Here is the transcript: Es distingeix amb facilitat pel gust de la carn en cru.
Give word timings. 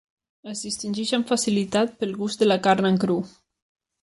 Es 0.53 0.61
distingeix 0.67 1.11
amb 1.17 1.29
facilitat 1.33 1.93
pel 2.01 2.17
gust 2.23 2.43
de 2.45 2.49
la 2.49 2.59
carn 2.69 2.91
en 2.93 2.99
cru. 3.05 3.21